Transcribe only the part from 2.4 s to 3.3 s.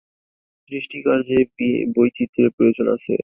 প্রয়োজন আছে।